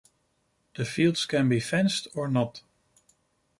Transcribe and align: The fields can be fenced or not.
The 0.77 0.83
fields 0.83 1.27
can 1.27 1.47
be 1.47 1.59
fenced 1.59 2.07
or 2.15 2.27
not. 2.27 2.63